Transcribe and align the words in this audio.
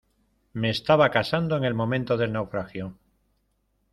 me 0.53 0.71
estaba 0.71 1.11
casando 1.11 1.55
en 1.55 1.63
el 1.63 1.75
momento 1.75 2.17
del 2.17 2.33
naufragio. 2.33 2.97